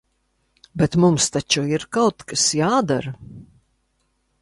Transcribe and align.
Bet 0.81 0.97
mums 1.03 1.27
taču 1.35 1.65
ir 1.79 1.87
kaut 1.99 2.27
kas 2.33 2.49
jādara! 2.63 3.17